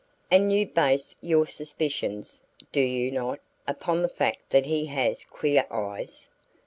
[0.31, 5.67] "And you base your suspicions, do you not, upon the fact that he has queer
[5.69, 6.27] eyes?"